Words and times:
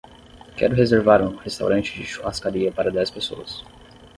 Quero 0.57 0.73
reservar 0.73 1.21
um 1.21 1.35
restaurante 1.37 1.91
de 1.93 2.03
churrascaria 2.03 2.71
para 2.71 2.89
dez 2.89 3.11
pessoas. 3.11 3.63